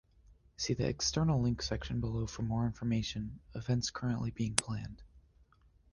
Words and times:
See 0.57 0.73
the 0.73 0.87
"External 0.87 1.39
Links" 1.43 1.67
section 1.67 1.99
below 1.99 2.25
for 2.25 2.41
more 2.41 2.65
information 2.65 3.39
events 3.53 3.91
currently 3.91 4.31
being 4.31 4.55
planned. 4.55 5.03